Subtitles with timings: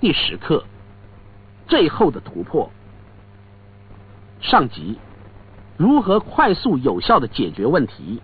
[0.00, 0.64] 第十课：
[1.68, 2.70] 最后的突破。
[4.40, 4.96] 上集：
[5.76, 8.22] 如何快速有效的解决问题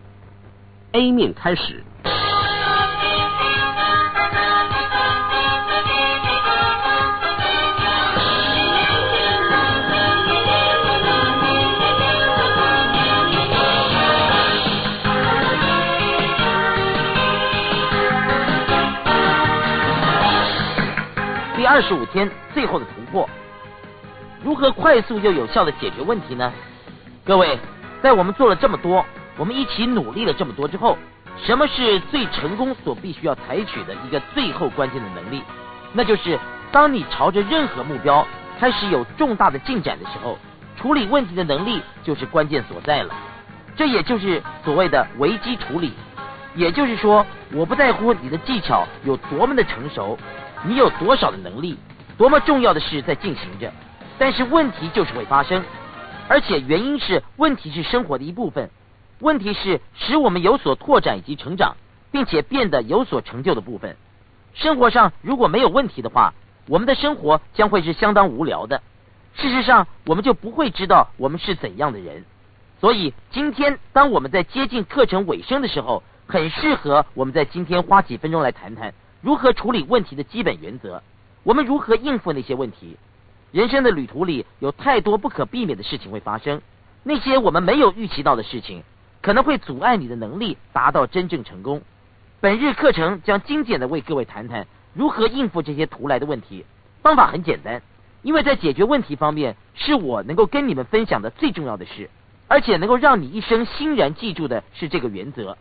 [0.93, 1.85] ？A 面开始。
[21.76, 23.29] 二十五天最后的突破，
[24.43, 26.50] 如何快速又有效的解决问题呢？
[27.22, 27.58] 各位，
[28.03, 29.04] 在我们做了这么多，
[29.36, 30.96] 我们一起努力了这么多之后，
[31.44, 35.42] 什么是最成功所必须要采取的一个最后关键的能力？
[35.92, 36.41] 那就是
[36.72, 38.27] 当你朝着任何目标
[38.58, 40.39] 开始有重大的进展的时候，
[40.78, 43.14] 处理问题的能力就是关键所在了。
[43.77, 45.92] 这也就是所谓的危机处理。
[46.55, 50.19] 也就是说，我不在乎你的技巧有多么的成熟。
[50.65, 51.79] 你有多少的能力？
[52.19, 53.71] 多么重要的事在进行着，
[54.19, 55.63] 但是问题就是会发生，
[56.29, 58.71] 而且原因是问题是生活的一部分，
[59.21, 61.77] 问题是使我们有所拓展以及成长，
[62.11, 63.97] 并且变得有所成就的部分。
[64.55, 66.33] 生活上如果没有问题的话，
[66.69, 68.83] 我们的生活将会是相当无聊的。
[69.35, 72.25] 事实上，我们就不会知道我们是怎样的人。
[72.81, 78.95] 所以，今天当我们在接近课程尾声的时候，很适合我们在今天花几分钟来谈谈。
[79.27, 81.03] 如何处理问题的基本原则？
[81.43, 82.97] 我们如何应付那些问题？
[83.51, 86.63] 人生的旅途里有太多不可避免的事情会发生，
[87.03, 88.85] 那些我们没有预期到的事情，
[89.23, 91.83] 可能会阻碍你的能力达到真正成功。
[92.41, 96.65] 本日课程将精简的为各位谈谈如何应付这些突来的问题。
[97.03, 97.83] 方法很简单，
[98.23, 102.11] 因为在解决问题方面是我能够跟你们分享的最重要的事，
[102.47, 105.59] 而且能够让你一生欣然记住的是这个原则：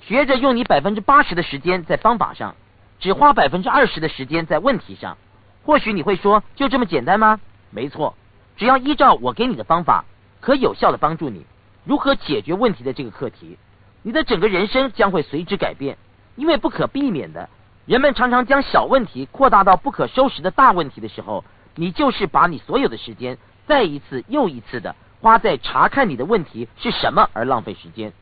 [0.00, 2.54] 学着用你百分之八十的时间在方法上。
[3.02, 5.18] 只花百分之二十的时间在问题上，
[5.64, 7.40] 或许你会说，就这么简单吗？
[7.70, 8.16] 没错，
[8.56, 10.04] 只要依照我给你的方法，
[10.40, 11.44] 可有效的帮助你
[11.84, 13.58] 如何解决问题的这个课题，
[14.02, 15.98] 你的整个人生将会随之改变。
[16.36, 17.50] 因为不可避免的，
[17.86, 23.36] 人们常常将小问题扩大到不可收拾的大问题的时候，你就是把你所有的时间
[23.66, 28.12] 再一次又一次的花在查看你的问题是什么而浪费时间。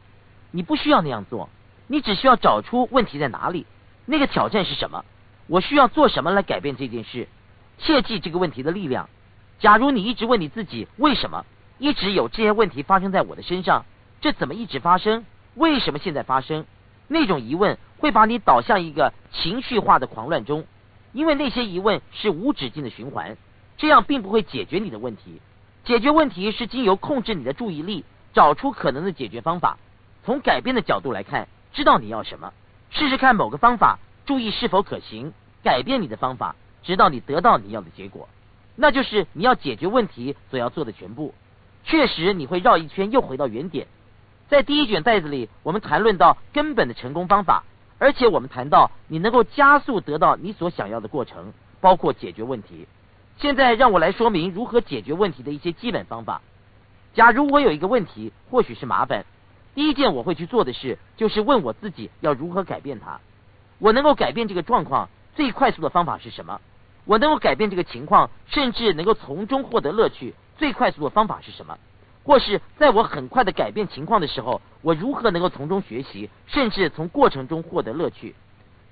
[0.50, 1.50] 你不需要那样做，
[1.86, 3.66] 你只需要找出问题在哪里。
[4.10, 5.04] 那个挑战是什么？
[5.46, 7.28] 我需要做什么来改变这件事？
[7.78, 9.08] 切记这个问题的力量。
[9.60, 11.46] 假如你一直问你自己为什么
[11.78, 13.84] 一直有这些问题发生在我的身上，
[14.20, 15.24] 这怎么一直发生？
[15.54, 16.66] 为什么现在发生？
[17.06, 20.66] 那种疑问会把你导向一个情绪化的狂乱中，
[21.12, 23.36] 因为那些疑问是无止境的循环，
[23.76, 25.40] 这样并不会解决你的问题。
[25.84, 28.04] 解决问题是经由控制你的注意力，
[28.34, 29.78] 找出可能的解决方法。
[30.24, 32.52] 从改变的角度来看，知道你要什么。
[32.90, 38.28] 试试看某个方法，注意是否可行，改变你的方法，直到你得到你要的结果。
[38.76, 41.34] 那就是你要解决问题所要做的全部。
[41.84, 43.86] 确实，你会绕一圈又回到原点。
[44.48, 47.64] 在第一卷袋子里，我们谈论到根本的成功方法，
[47.98, 52.88] 而且我们谈到你能够加速得到你所想要的过程，包括解决问题。
[53.36, 56.42] 现在让我来说明如何解决问题的一些基本方法。
[57.14, 59.24] 假如我有一个问题，或许是麻烦。
[59.74, 63.20] 第一件我会去做的事，就是问我自己要如何改变它。
[63.78, 66.60] 我能够改变这个状况最快速的方法是什么？
[67.06, 71.78] 我能够改变这个情况，甚至能够从中获得乐趣最快速的方法是什么？
[72.22, 78.34] 或是在我很快的改变情况的时候，我如何能够从中学习，甚至从过程中获得乐趣？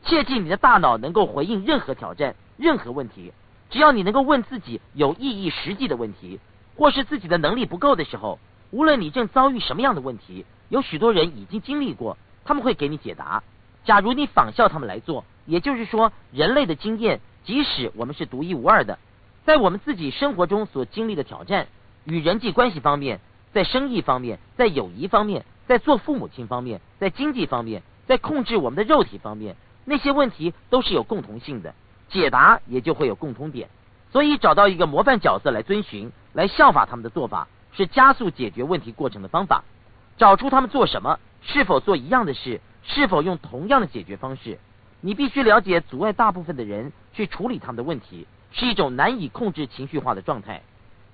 [0.04, 3.32] 切记，你的大脑能够回应任何挑战、任何问题。
[3.68, 6.40] 只要你能够问自己有意义、实际的问题，
[6.76, 8.38] 或是自己的能力不够的时候，
[8.70, 10.44] 无论你正遭遇什么样的问题。
[10.68, 13.42] 有许多人已经经历过，他们会给你解答。
[13.84, 18.98] 假如你仿效他们来做，也就是说，人类的经验，即使我们是独一无二的，
[19.46, 21.68] 在我们自己生活中所经历的挑战，
[22.04, 23.20] 与人际关系方面，
[23.54, 29.56] 在生意方面，在友谊方面，在做父母亲方面，在经济方面，在控制我们的肉体方面，
[29.86, 31.74] 那些问题都是有共同性的，
[32.10, 33.70] 解答也就会有共通点。
[34.12, 37.48] 所以，找到一个模范角色来遵循，来效法他们的做法，
[37.78, 39.62] 是加速解决问题过程的方法。
[40.16, 44.58] 找出他们做什么，是否做一样的事，是否用同样的解决方式。
[45.00, 50.62] 你必须了解，阻碍大部分的人去处理他们的问题，是一种难以控制情绪化的状态。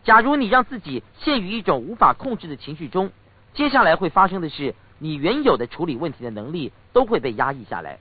[0.05, 3.12] 假如你让自己陷于一种无法控制的情绪中，
[3.52, 7.99] 接下来会发生的是，你原有的处理问题的能力都会被压抑下来。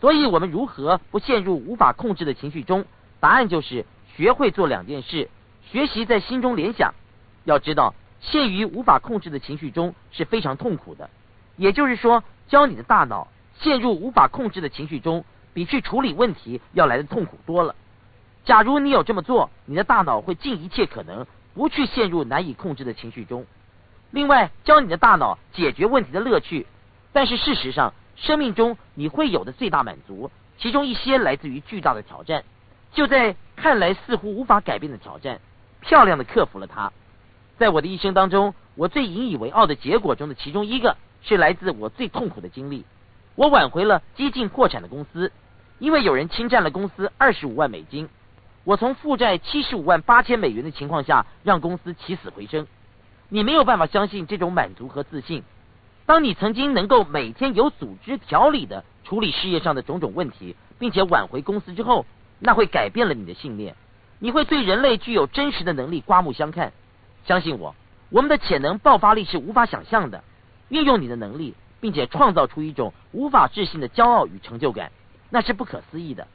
[0.00, 2.84] 所以，我们如何不陷入无法控制的情绪中？
[3.18, 3.86] 答案就是
[4.16, 5.28] 学会做两件事：
[5.68, 6.94] 学习在心中联想。
[7.42, 7.92] 要知道。
[8.30, 11.10] 陷于无法控制的情绪中是非常痛苦的，
[11.56, 13.28] 也就是说，教你的大脑
[13.60, 17.74] 陷入无法控制的情绪中，比去处理问题要来的痛苦多了。
[18.44, 23.46] 假如你有这么做，你的大脑会尽一切可能不去陷入难以控制的情绪中。
[24.10, 26.66] 另外，教你的大脑解决问题的乐趣。
[27.12, 32.42] 但是事实上，生命中你会有的最大满足，其中一些来自于巨大的挑战。
[32.92, 35.40] 就在看来似乎无法改变的挑战，
[35.80, 36.92] 漂亮的克服了它。
[37.58, 42.84] 在我的一生当中，我最引以为傲的结果中的其中一个，是来自我最痛苦的经历。
[43.36, 45.30] 我挽回了接近破产的公司，
[45.78, 48.08] 因为有人侵占了公司二十五万美金。
[48.64, 52.66] 我从负债七十五万八千美元的情况下，让公司起死回生。
[53.28, 55.42] 你没有办法相信这种满足和自信。
[56.06, 62.04] 当你曾经能够每天有组织条理的处理事业上的种种问题，并且挽回公司之后，
[62.40, 63.74] 那会改变了你的信念。
[64.18, 66.72] 你会对人类具有真实的能力刮目相看。
[67.26, 67.74] 相信我，
[68.10, 70.22] 我们的潜能爆发力是无法想象的。
[70.68, 71.54] 运用你的能力。
[71.80, 74.90] 并且创造出一种无法置信的骄傲与成就感，
[75.28, 76.26] 那是不可思议的。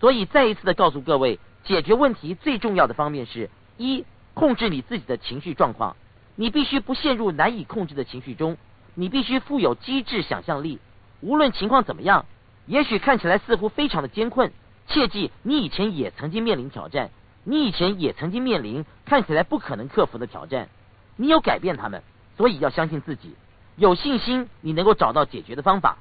[0.00, 5.94] 所以再一次的告诉各位，解决问题最重要的方面是：一、控制你自己的情绪状况，
[6.36, 8.56] 你必须不陷入难以控制的情绪中；
[8.94, 10.78] 你必须富有机智想象力，
[11.20, 12.24] 无论情况怎么样，
[12.64, 14.54] 也许看起来似乎非常的艰困，
[14.88, 17.10] 切记你以前也曾经面临挑战，
[17.44, 20.68] 你以前也曾经面临看起来不可能克服的挑战，
[21.16, 22.02] 你有改变他们，
[22.36, 23.36] 所以要相信自己。
[23.76, 25.98] 有信心，你能够找到解决的方法，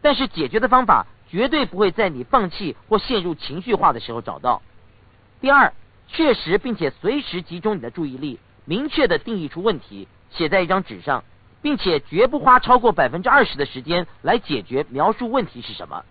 [0.00, 4.62] 但是解决的方法绝对不会在你放弃或陷入情绪化的时候找到。
[5.40, 5.74] 第二，
[6.08, 11.24] 确实并且随时集中你的注意力，明确的定义出问题，写在一张纸上，
[11.60, 16.04] 并且绝不花超过百分之二十的时间来解决描述问题是什么，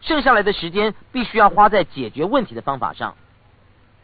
[0.00, 3.14] 剩下来的时间必须要花在解决问题的方法上。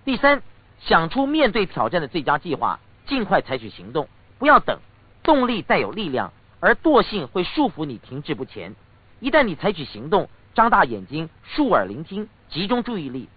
[0.08, 0.40] 第三，
[0.80, 4.08] 想出面对挑战的最佳计划，尽快采取行动，
[4.38, 4.78] 不要等。
[5.22, 6.32] 动力带有力量。
[6.60, 8.74] 而惰性会束缚你停滞不前。
[9.20, 13.28] 一旦你采取行动，张大眼睛，竖耳聆听，集中注意力。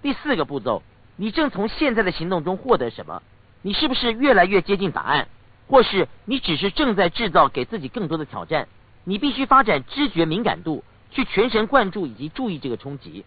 [0.00, 0.82] 第四个步骤，
[1.16, 3.22] 你正从现在的行动中获得什么？
[3.60, 5.28] 你是不是越来越接近答案？
[5.68, 8.66] 或是你只是正在制造给自己更多的挑战？
[9.04, 13.26] 你必须发展知觉敏感度，去全神贯注以及注意这个冲击。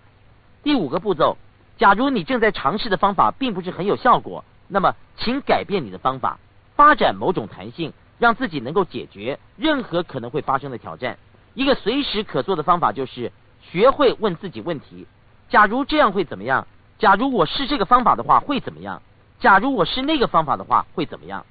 [0.64, 1.38] 第五个步骤，
[1.78, 6.40] 假如你正在尝试的方法并不是很有效果，那么请改变你的方法，
[6.76, 7.94] 发展某种弹性。
[8.18, 11.18] 让自己能够解决任何可能会发生的挑战。
[11.54, 13.30] 一个随时可做的方法就是
[13.62, 15.06] 学会问自己问题：
[15.50, 16.66] 假如这样会怎么样？
[16.98, 19.02] 假如我是这个方法的话会怎么样？
[19.42, 21.46] 假如我是那个方法的话会怎么样？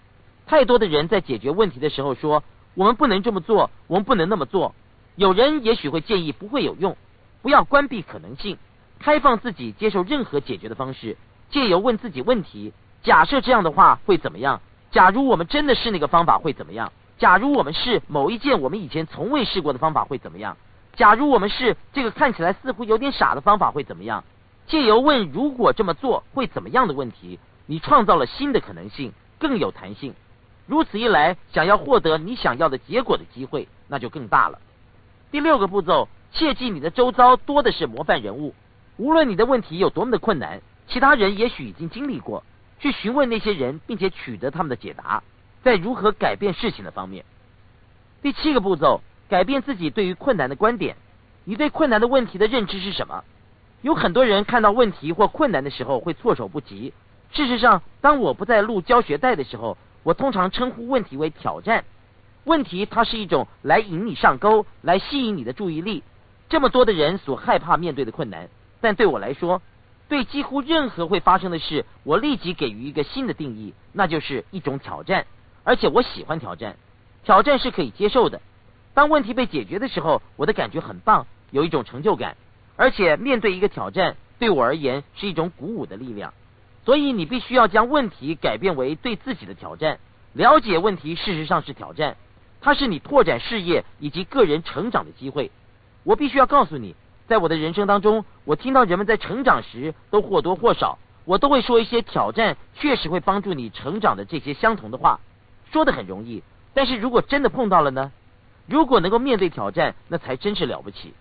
[0.47, 2.43] 太多的人在解决问题的时候说
[2.73, 4.75] ：“我们不能这么做，我们不能那么做。”
[5.17, 6.97] 有人也许会建议不会有用，
[7.43, 8.57] 不要关闭可能性，
[8.99, 11.17] 开放自己接受任何解决的方式，
[11.51, 14.61] 借由问自己问题：假设这样的话会怎么样？
[14.91, 16.93] 假如我们真的是那个方法会怎么样？
[17.19, 20.57] 假如我们是某一件我们以前从未试过的方法会怎么样？
[20.97, 24.25] 假如我们是这个看起来似乎有点傻的方法会怎么样？
[24.67, 30.15] 借由问如果这么做会怎么样的问题，你创造了新的可能性，更有弹性。
[30.67, 34.59] 如此一来，想要获得你想要的结果的机会那就更大了。
[35.31, 38.55] 第六个步骤，切记你的周遭多的是模范人物，
[38.97, 42.45] 无论你的问题有多么的困难，其他人也许已经经历过。
[42.79, 45.23] 去询问那些人，并且取得他们的解答，
[45.63, 47.25] 在如何改变事情的方面。
[48.23, 50.97] 第七个步骤，改变自己对于困难的观点。
[51.45, 53.25] 你对困难的问题的认知是什么？
[53.83, 56.93] 有很多人看到问题或困难的时候会措手不及。
[57.33, 61.85] 事实上，当我不再录教学带的时候，我通常称呼问题为挑战。
[62.45, 66.03] 问题它是一种来引你上钩，来吸引你的注意力。
[66.49, 68.49] 这么多的人所害怕面对的困难，
[68.85, 69.63] 但对我来说。
[70.07, 75.27] 对几乎任何会发生的事，我立即给予一个新的定义，那就是一种挑战。
[75.65, 76.77] 而且我喜欢挑战，
[77.25, 78.43] 挑战是可以接受的。
[78.93, 82.37] 当问题被解决的时候，我的感觉很棒，有一种成就感。
[82.77, 86.35] 而且面对一个挑战，对我而言是一种鼓舞的力量。
[86.85, 89.99] 所以你必须要将问题改变为对自己的挑战。
[90.35, 92.19] 了解问题事实上是挑战，
[92.61, 95.51] 它是你拓展事业以及个人成长的机会。
[96.03, 96.95] 我必须要告诉你。
[97.27, 105.21] 在我的人生当中，我听到人们在成长时都或多或少，我都会说一些挑战确实会帮助你成长的这些相同的话，
[105.73, 106.43] 说的很容易。
[106.75, 108.13] 但是如果真的碰到了呢？
[108.67, 111.15] 如果能够面对挑战，那才真是了不起。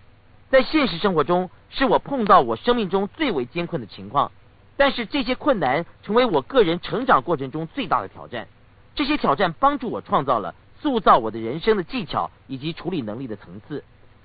[0.50, 4.30] 在现实生活中，是我碰到我生命中最为艰困的情况，
[4.76, 8.46] 但是这些困难成为我个人成长过程中最大的挑战。
[8.94, 13.84] 这些挑战帮助我创造了塑造我的人生的技巧以及处理能力的层次。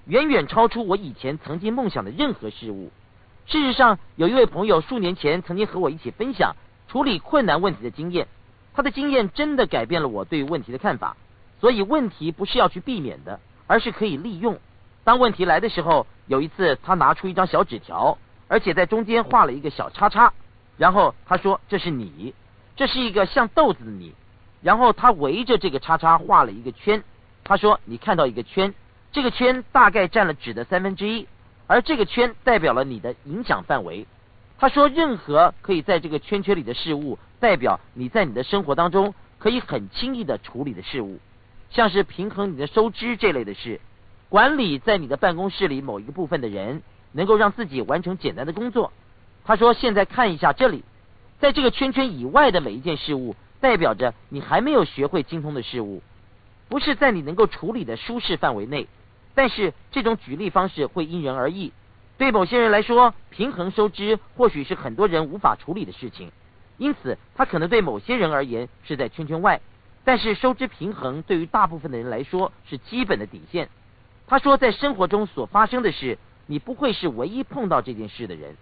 [0.10, 2.92] 远远超出我以前曾经梦想的任何事物。
[3.46, 6.56] 事实上，有一位朋友数年前曾经和我一起分享
[6.88, 8.28] 处理困难问题的经验，
[8.74, 11.16] 他的经验真的改变了我对问题的看法。
[11.62, 14.58] 所以，问题不是要去避免的，而是可以利用。
[15.04, 20.34] 当问题来的时候，有一次他拿出一张小纸条，而且在中间画了一个小叉叉。
[20.76, 22.34] 然后他说：“这是你，
[22.76, 24.16] 这是一个像豆子的你。”
[24.64, 27.04] 然后他围着这个叉叉画了一个圈。
[27.44, 28.74] 他说：“你看到一个圈，
[29.12, 31.28] 这个圈大概占了纸的三分之一，
[31.68, 34.06] 而这个圈代表了你的影响范围。”
[34.60, 41.20] 他说：“任何可以在这个圈圈里的事物，代表你在你的生活当中可以很轻易的处理的事物，
[41.70, 43.80] 像是平衡你的收支这类的事，
[44.28, 48.92] 管理在你的办公室里某一个部分的人，能够让自己完成简单的工作。”
[49.46, 50.84] 他说：“现在看一下这里，
[51.40, 56.04] 在这个圈圈以外的每一件事物，代表着你还没有学会精通的事物，
[56.68, 58.88] 不是在你能够处理的舒适范围内。
[59.36, 61.72] 但是这种举例方式会因人而异。”
[62.18, 66.32] 对某些人来说，平衡收支或许是很多人无法处理的事情，
[66.78, 69.62] 因此他可能对某些人而言是在圈圈外。
[70.04, 73.70] 但是收支平衡对于大部分的人来说是基本的底线。
[74.28, 78.58] 他说，在生活中所发生的事，你不会是唯一碰到这件事的人。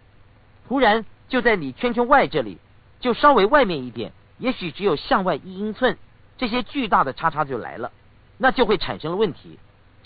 [0.68, 2.58] 突然就在你圈圈外这里，
[3.00, 5.98] 就稍微外面一点，也许只有向外一英寸，
[6.38, 7.92] 这些巨大的叉叉就来了，
[8.38, 9.58] 那就会产生了问题。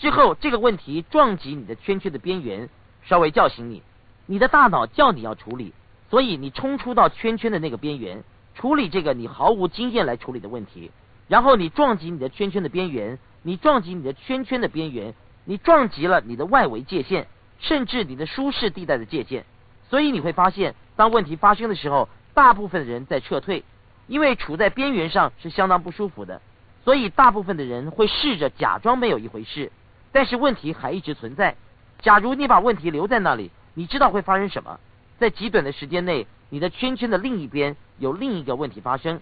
[0.02, 2.68] 之后这个问题撞击你的圈圈的边缘。
[3.04, 3.82] 稍微叫醒你，
[4.26, 5.72] 你的大脑叫你要处理，
[6.10, 8.24] 所以你冲出到圈圈的那个边缘，
[8.56, 10.90] 处理这个你毫无经验来处理的问题，
[11.28, 17.26] 然后你撞击你的圈圈的边缘，你撞击你的圈圈的边缘，你撞击了你的外围界限，
[17.60, 19.44] 甚至你的舒适地带的界限，
[19.88, 23.64] 所以你会发现，当问题发生的时候，大部分的人在撤退，
[24.08, 26.40] 因为处在边缘上是相当不舒服的，
[26.84, 29.72] 所以大部分的人会试着假装没有一回事，
[30.12, 31.56] 但是问题还一直存在。
[32.00, 34.78] 假如你把问题留在那里，你知道会发生什么？
[35.18, 39.20] 在极短的时间内，你的圈圈的另一边有另一个问题发生，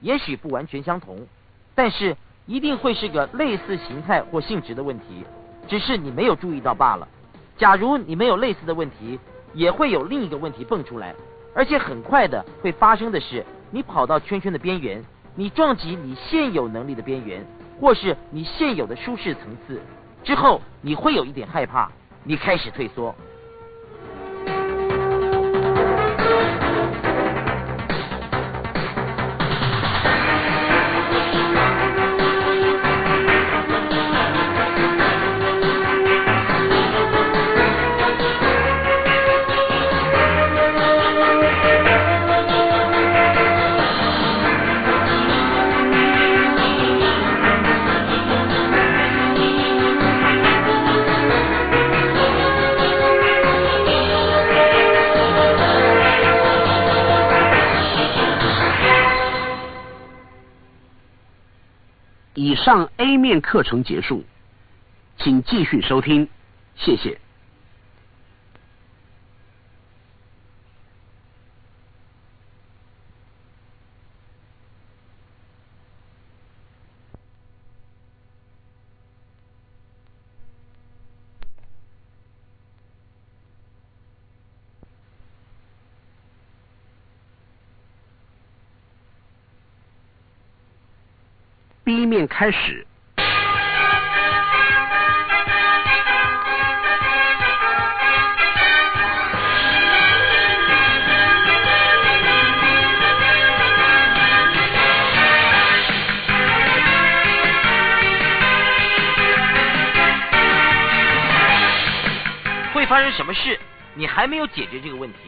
[0.00, 1.26] 也许不完全相同，
[1.74, 5.24] 但是一定会是个类似形态或性质的问题，
[5.68, 7.06] 只是你没有注意到罢了。
[7.58, 9.20] 假如你没有类似的问题，
[9.52, 11.14] 也会有另一个问题蹦出来，
[11.54, 15.04] 而且很快的会发生的是，你跑到圈圈的边缘，
[15.36, 17.44] 你撞击你现有能力的边缘，
[17.78, 19.80] 或是你现有的舒适层次，
[20.24, 21.90] 之后你会有一点害怕。
[22.24, 23.14] 你开始退缩。
[62.44, 64.24] 以上 A 面课程结束，
[65.16, 66.28] 请继续收听，
[66.74, 67.20] 谢谢。
[92.12, 92.86] 面开始。
[112.74, 113.58] 会发生什么事？
[113.94, 115.18] 你还没有解决这个问题，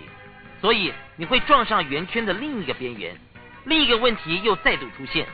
[0.60, 3.16] 所以你会撞上圆圈的另一个边缘，
[3.64, 5.26] 另一个问题又再度出现。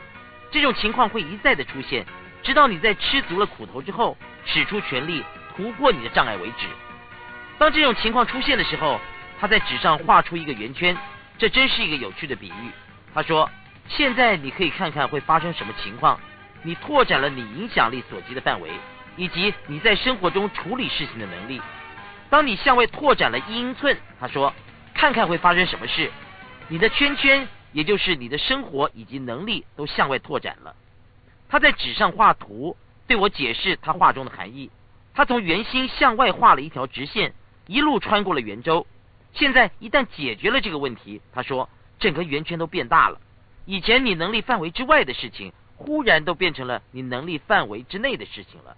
[0.51, 2.05] 这种情况会一再的出现，
[2.43, 5.23] 直到你在吃足了苦头之后，使出全力
[5.55, 6.67] 突破你的障碍为止。
[7.57, 8.99] 当这种情况出现的时候，
[9.39, 10.97] 他在纸上画出一个圆圈，
[11.37, 12.71] 这真是一个有趣的比喻。
[13.13, 13.49] 他说
[13.87, 16.19] ：“现在你可以看看会发生什么情况。
[16.63, 18.69] 你拓展了你影响力所及的范围，
[19.15, 21.61] 以及你在生活中处理事情的能力。
[22.29, 24.53] 当你向外拓展了一英寸，他说，
[24.93, 26.11] 看看会发生什么事。
[26.67, 30.75] 你的圈圈。”也就是你的生活以及能力都向外拓展了。
[31.49, 32.75] 他在纸上画图，
[33.07, 34.69] 对我解释他画中的含义。
[35.13, 37.33] 他从圆心向外画了一条直线，
[37.67, 38.87] 一路穿过了圆周。
[39.33, 43.19] 现在一旦解决了这个问题，他说整个圆圈都变大了。
[43.65, 48.77] 以前你能力范围之外的事情，忽然都变成了你能力范围之内的事情了。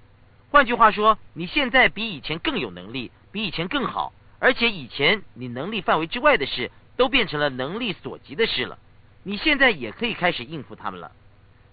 [0.50, 6.70] 换句话说，你现在比以前更有能力，比以前更好，而且以前你能力范围之外的事。
[6.96, 8.78] 都变成了能力所及的事了，
[9.24, 11.12] 你现在也可以开始应付他们了。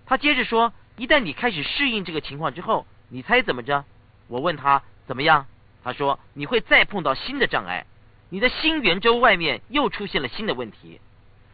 [0.06, 3.84] 他接着说：“一旦你开始适应这个情况之后，你猜怎么着？”
[4.28, 5.46] 我问他怎么样，
[5.82, 7.86] 他说：“你会再碰到新的障碍。
[8.28, 11.00] 你的新圆周外面又出现了新的问题。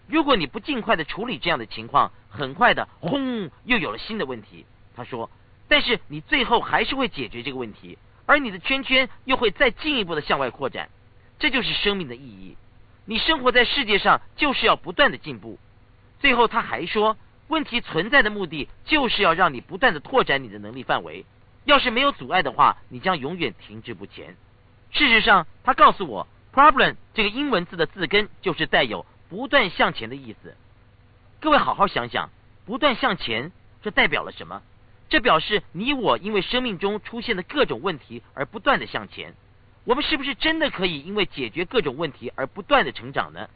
[0.06, 4.66] 如果你不尽快的处理这样的情况，很快的轰又有了新的问题。
[4.94, 5.30] 他说，
[5.68, 10.90] 但是你最后还是会解决这个问题，而你的圈圈又会再进一步的向外扩展。
[11.38, 12.56] 这就是生命的意义。
[13.04, 15.58] 你生活在世界上就是要不断的进步。
[16.20, 17.16] 最后他还说，
[17.48, 21.24] 问题存在的目的就是要让你不断的拓展你的能力范围。
[21.64, 24.36] 要是没有阻碍的话，你将永远停滞不前。
[24.92, 30.56] 事实上，他告诉我，problem 这个英文字的字根就是带有不断向前的意思。
[31.40, 32.30] 各位好好想想，
[32.64, 34.62] 不断向前，这代表了什么？
[35.08, 39.34] 这表示你我因为生命中出现的各种问题而不断的向前。
[39.84, 43.48] 我们是不是真的可以因为解决各种问题而不断的成长呢？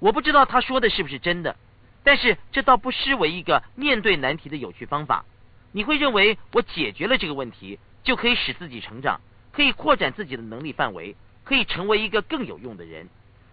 [0.00, 1.56] 我不知道他说的是不是真的，
[2.04, 5.24] 但是这倒不失为一个面对难题的有趣方法。
[5.72, 9.20] 你会认为我解决了这个问题，就可以使自己成长，
[9.52, 13.08] 可以扩展自己的能力范围，可以成为一个更有用的人。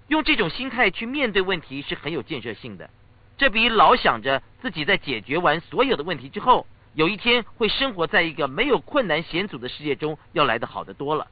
[0.07, 2.89] 用这种心态去面对问题是很有建设性的。
[3.37, 11.27] 这比老想着自己在解决完所有的问题之后，有一天会生活在一个没有困难险阻的世界中要来的好得多了。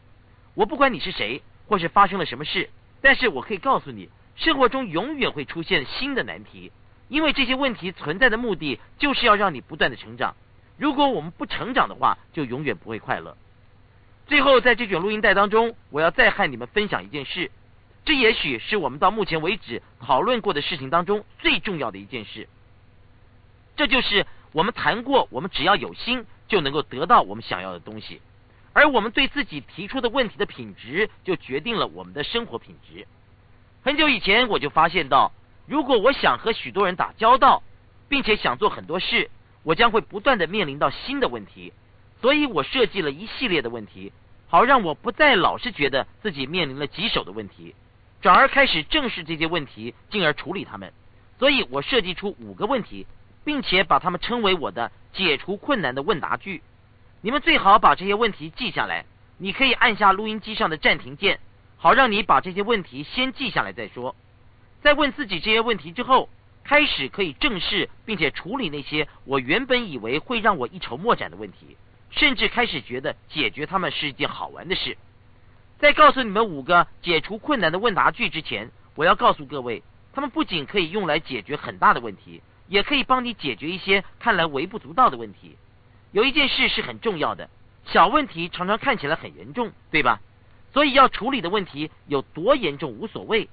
[0.54, 2.70] 我不管你是谁，或是发生了什么事，
[3.02, 6.72] 但是我可以告诉你，生活中永远会出现新的难题，
[7.08, 10.36] 因为这些问题存在的目的就是要让你不断的成长。
[10.78, 13.38] 如果我们不成长的话，就永远不会快乐。
[14.28, 17.50] 最后，在这卷录音带当中，我要再和你们分享一件事，
[18.04, 22.48] 这也许是我们到目前为止讨论过的事情当中最重要的一件事。
[23.76, 28.22] 这就是我们谈过，我们只要有心就能够得到我们想要的东西，
[28.74, 33.08] 而我们对自己提出的问题的品质，就决定了我们的生活品质。
[33.84, 35.32] 很久以前，我就发现到，
[35.68, 37.62] 如果我想和许多人打交道，
[38.10, 39.30] 并且想做很多事。
[39.64, 41.74] 我将会不断的面临到新的问题，
[42.22, 44.14] 所以我设计了一系列的问题，
[44.48, 47.76] 好让我不再老是觉得自己面临了棘手的问题，
[48.22, 50.94] 转而开始正视这些问题，进而处理它们。
[51.38, 53.06] 所以我设计出五个问题，
[53.44, 56.64] 并且把它们称为我的解除困难的问答句。
[57.20, 59.04] 你们最好把这些问题记下来，
[59.38, 61.42] 你可以按下录音机上的暂停键，
[61.76, 64.16] 好让你把这些问题先记下来再说。
[64.82, 66.30] 在问自己这些问题之后。
[66.70, 71.78] 开始可以正视并且处理那些我原本以为会让我一筹莫展的问题，
[72.12, 74.98] 甚至开始觉得解决它们是一件好玩的事。
[75.80, 85.56] 在告诉你们五个解除困难的问答句之前，我要告诉各位，他们不仅可以用来解决很大的问题，也可以帮你解决一些看来微不足道的问题。
[86.12, 87.50] 有一件事是很重要的，
[87.86, 90.20] 小问题常常看起来很严重，对吧？
[90.74, 93.48] 所以要处理的问题有多严重无所谓，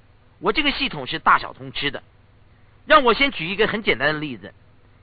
[0.44, 2.02] 我这个系统是大小通吃的。
[2.84, 4.52] 让我先举一个很简单的例子。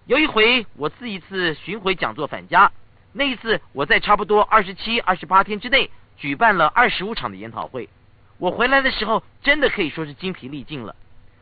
[0.06, 2.72] 有一回，我自一次巡回讲座返家，
[3.12, 7.90] 那一次我在差不多二十七、二十八天之内举办了二十五场的研讨会。
[8.38, 10.96] 我回来的时候，真的可以说是精疲力尽了。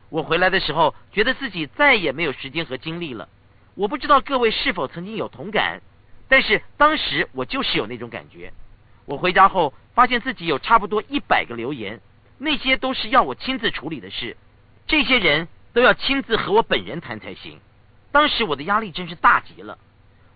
[0.08, 3.28] 我回来的时候，觉得自己再也没有时间和精力了。
[3.76, 5.82] 我不知道各位是否曾经有同感，
[6.30, 8.54] 但是当时我就是有那种感觉。
[9.04, 12.00] 我回家后，发现自己有差不多一百个留言，
[12.40, 14.36] 那些都是要我亲自处理的事。
[14.88, 15.48] 这些人。
[15.72, 17.60] 都要亲自和我本人谈才行。
[18.12, 19.78] 当时我的压力真是大极了。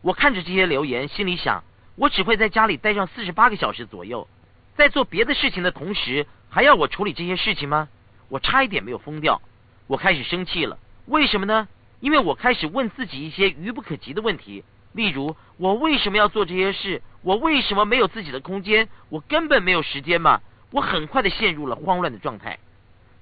[0.01, 1.63] 我看着这些留言，心里想：
[1.95, 4.27] 我只会在家里待上四十八个小时左右，
[4.75, 7.89] 在做别的事情的同时，还要我处理这些事情吗？
[8.29, 9.41] 我差一点没有疯掉。
[9.87, 10.77] 我开始生气了。
[11.07, 11.67] 为什么呢？
[11.99, 14.63] 因为我开始问自己一些愚不可及的问题，
[14.93, 17.01] 例如：我为什么要做这些事？
[17.23, 18.87] 我为什么没有自己的空间？
[19.09, 20.41] 我根本没有时间嘛？
[20.73, 22.57] 我很快的陷入了慌乱的状态。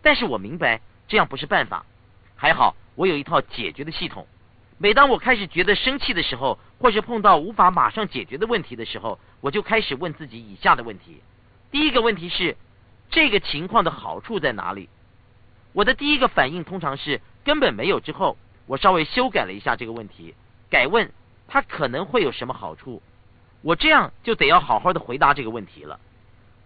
[0.02, 1.86] 但是我明白这样不是办法。
[2.38, 4.26] 还好，我有一套解决的系统。
[4.78, 11.22] 每当我开始觉得生气的时候，或是碰到无法马上解决的问题的时候，我就开始问自己以下的问题。
[11.72, 12.56] 第一个问题是：
[13.10, 14.88] 这个情况的好处在哪里？
[15.74, 18.00] 我的第一个反应通常是根本没有。
[18.00, 20.34] 之后，我稍微修改了一下这个问题，
[20.70, 21.12] 改问
[21.48, 23.04] 它可能会有什么好处。
[23.62, 26.00] 我这样就得要好好的回答这个问题了。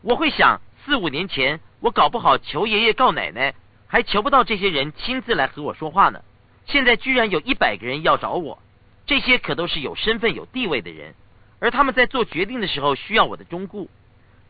[0.01, 3.53] 我会想，四五年前我搞不好求爷爷告奶奶。
[3.87, 6.21] 还求不到这些人亲自来和我说话呢，
[6.65, 8.59] 现在居然有一百个人要找我，
[9.05, 11.13] 这些可都是有身份有地位的人，
[11.59, 13.89] 而他们在做决定的时候需要我的忠顾，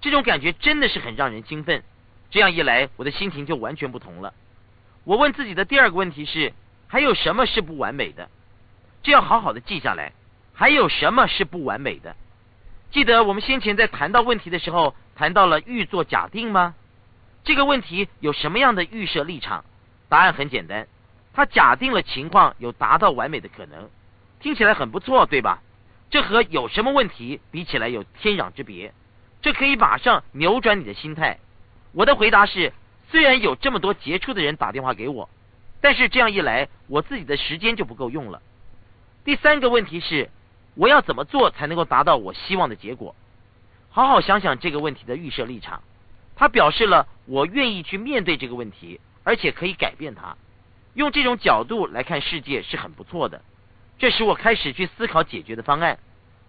[0.02, 1.84] 这种感觉真的是很让人兴奋。
[2.32, 4.34] 这样一来，我的心情就完全不同了。
[5.04, 6.54] 我问自己的第二个问题是：
[6.88, 8.30] 还有什么是不完美的？
[9.04, 10.13] 这要好好的记下来。
[10.54, 12.15] 还有什么是不完美的？
[12.95, 16.75] 记得我们先前在谈到问题的时候，谈到了预做假定吗？
[17.43, 19.65] 这个问题有什么样的预设立场？
[20.08, 20.88] 答案很简单，
[21.34, 23.89] 他假定了情况有达到完美的可能，
[24.39, 25.62] 听起来很不错，对吧？
[26.10, 28.93] 这和有什么问题比起来有天壤之别。
[29.41, 31.39] 这可以马上扭转你的心态。
[31.91, 32.71] 我的回答是：
[33.12, 35.29] 虽然有这么多杰出的人打电话给我，
[35.81, 38.41] 但是这样一来，我自己的时间就不够用了。
[39.25, 40.29] 第三个问题是，
[40.75, 43.15] 我要怎么做才能够达到我希望的结果？
[43.89, 45.81] 好好想想这个问题的预设立场。
[46.35, 50.35] 他表示了我愿意去面对这个问题，而且可以改变它。
[50.93, 53.41] 用这种角度来看世界是很不错的。
[53.97, 55.97] 这使我开始去思考解决的方案。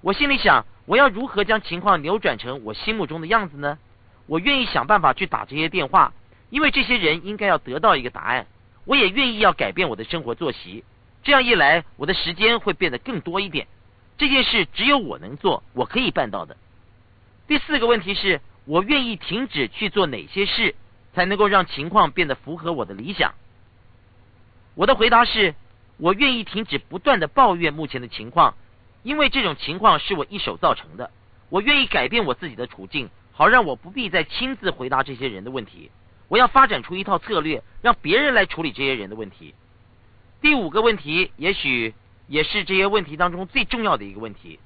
[0.00, 3.78] 我心里想，我要如何将情况扭转成我心目中的样子呢？
[4.26, 6.12] 我愿意想办法去打这些电话，
[6.50, 8.48] 因为这些人应该要得到一个答案。
[8.84, 10.84] 我也愿意要改变我的生活作息。
[11.22, 13.68] 这样一来，我的时间会变得更多一点。
[14.18, 16.56] 这件事只有我能做，我可以办到的。
[17.46, 18.40] 第四个问题是。
[18.68, 20.74] 我愿意停止去做哪些事，
[21.14, 23.32] 才能够让情况变得符合我的理想？
[24.74, 25.54] 我的回答是：
[25.98, 28.56] 我愿意停止不断的抱怨目前的情况，
[29.04, 31.12] 因为这种情况是我一手造成的。
[31.48, 35.92] 我愿意改变我自己的处境，好让我不必再亲自回答这些人的问题。
[36.26, 39.54] 我要发展出一套策略，让别人来处理这些人的问题。
[40.40, 41.94] 第五个问题，也许
[42.26, 44.58] 也是这些问题当中最重要的一个问题。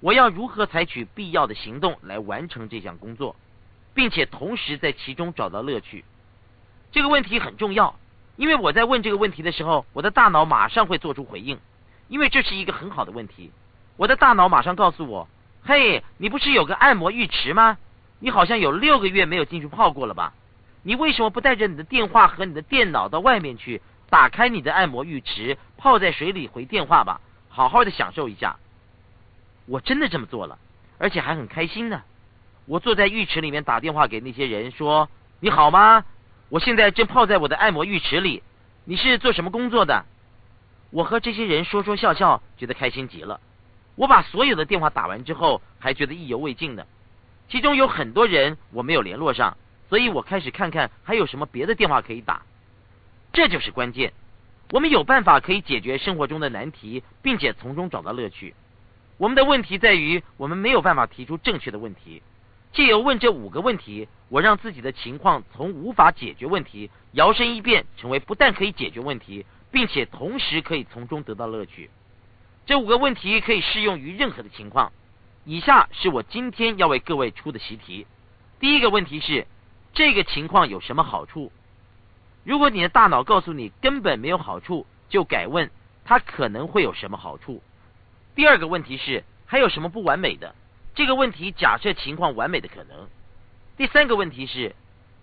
[0.00, 3.36] 我要如何采取必要的行动来完成这项工作，
[3.94, 6.04] 并且同时在其中找到乐趣？
[6.90, 7.94] 这个问题很重要，
[8.36, 11.58] 因为我在问这个问题的时候，我的大脑马上会做出回应，
[12.08, 13.52] 因为这是一个很好的问题。
[13.96, 15.28] 我的大脑马上告诉我
[15.62, 17.78] ：“嘿，你不是有个按摩浴池吗？
[18.18, 20.34] 你好像有六个月没有进去泡过了吧？
[20.82, 23.80] 你为什么不带着你的电话和你的电脑到外面去，
[24.12, 28.58] 打开你的按摩浴池，泡在水里回电话吧，好好的享受一下？”
[29.64, 30.58] 我真的这么做了，
[30.98, 32.02] 而且还很开心呢。
[32.66, 35.08] 我坐在浴池里面打电话给那些人说
[35.40, 36.04] ：“你好吗？
[36.50, 38.42] 我现在正泡在我的按摩浴池里。
[38.84, 40.04] 你是做什么工作的？”
[40.92, 43.40] 我和这些人说说笑笑，觉得开心极了。
[43.94, 46.84] 我把所有的电话打完之后，还觉得意犹未尽呢。
[47.48, 49.56] 其中有很多人我没有联络上，
[49.88, 52.42] 所以我开始看看还有什么别的电话可以打。
[53.32, 54.12] 这就是关键。
[54.70, 58.54] 我们有办法可以解决生活中的难题，并且从中找到乐趣。
[59.18, 62.22] 我们的问题在于，我们没有办法提出正确的问题。
[62.72, 71.90] 借由问这五个问题，我让自己的情况从无法解决问题，摇身一变成为不但可以解决问题，并且同时可以从中得到乐趣。
[72.64, 74.92] 这五个问题可以适用于任何的情况。
[75.44, 78.06] 以下是我今天要为各位出的习题。
[78.58, 79.46] 第一个问题是：
[79.92, 81.52] 这个情况有什么好处？
[82.44, 85.70] 如果你的大脑告诉你根本没有好处，就改问
[86.04, 87.62] 它可能会有什么好处。
[88.34, 90.54] 第二个问题是还有什么不完美的？
[90.94, 93.08] 这个问题假设情况完美的可能。
[93.76, 94.74] 第三个问题是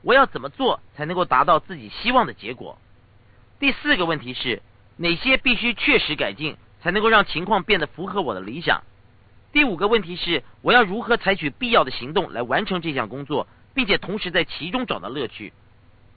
[0.02, 2.78] 我要怎么做才能够达到自己希望的结果？
[3.60, 4.62] 第四个问题是
[4.96, 8.84] 哪些必须确实改进才能够让情况变得符合我的理想？
[9.52, 15.52] 第五个问题是我要如何采取必要的行动来完成这项工作，并且同时在其中找到乐趣？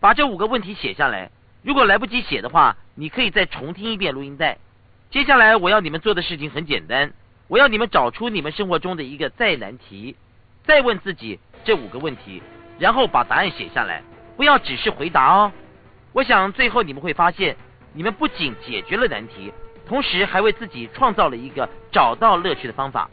[0.03, 1.31] 把这五个问题写下来。
[1.63, 4.59] 如果来不及写的话，你可以再重听一遍录音带。
[5.11, 7.13] 接下来我要你们做的事情很简单，
[7.47, 10.17] 我要你们找出你们生活中的一个再难题，
[10.65, 12.43] 再问自己这五个问题，
[12.81, 14.03] 然后把答案写下来，
[14.37, 15.53] 不要只是回答哦。
[16.13, 17.57] 我想最后你们会发现，
[17.93, 19.53] 你们不仅解决了难题，
[19.87, 23.09] 同时还为自己创造了一个找到乐趣的方法。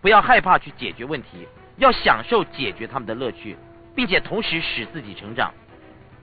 [0.00, 3.58] 不要害怕去解决问题，要享受解决他们的乐趣，
[3.94, 5.52] 并且同时使自己成长。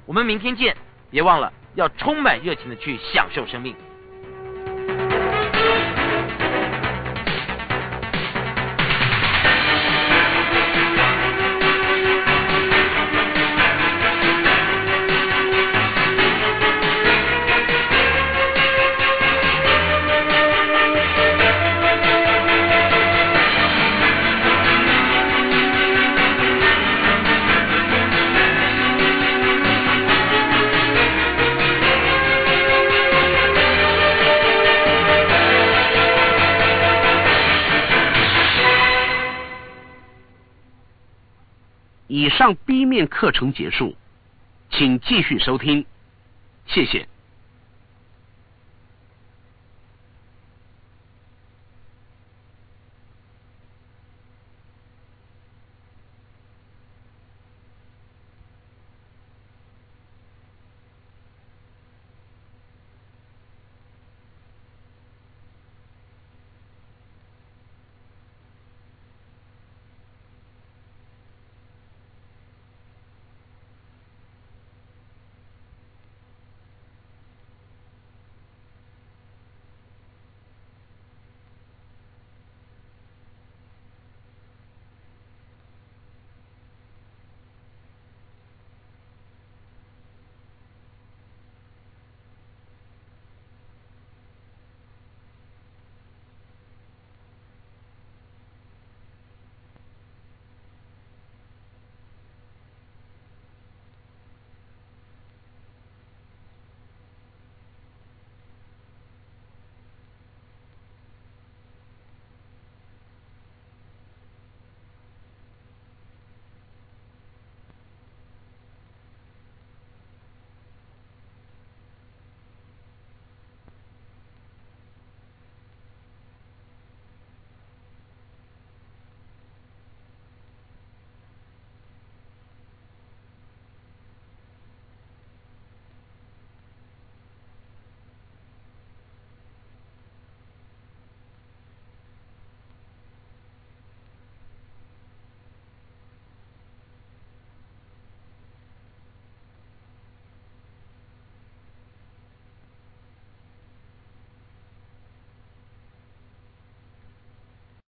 [0.08, 0.76] 我们明天见，
[1.12, 3.76] 别忘了要充满热情的去享受生命。
[42.98, 43.96] 面课程结束，
[44.72, 45.86] 请继续收听，
[46.66, 47.08] 谢谢。